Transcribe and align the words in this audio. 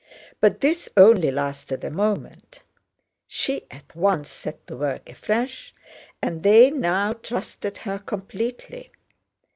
But 0.39 0.61
this 0.61 0.89
only 0.97 1.29
lasted 1.29 1.83
a 1.83 1.91
moment. 1.91 2.63
She 3.27 3.67
at 3.69 3.95
once 3.95 4.31
set 4.31 4.65
to 4.65 4.75
work 4.75 5.07
afresh 5.07 5.75
and 6.23 6.41
they 6.41 6.71
now 6.71 7.11
trusted 7.13 7.77
her 7.77 7.99
completely. 7.99 8.91